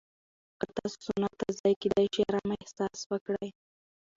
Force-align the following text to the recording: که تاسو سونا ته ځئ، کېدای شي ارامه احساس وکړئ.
که 0.59 0.65
تاسو 0.77 0.97
سونا 1.05 1.29
ته 1.39 1.47
ځئ، 1.59 1.73
کېدای 1.81 2.07
شي 2.13 2.21
ارامه 2.29 2.55
احساس 2.63 2.99
وکړئ. 3.11 3.49